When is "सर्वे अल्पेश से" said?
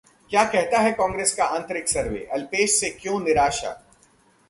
1.89-2.89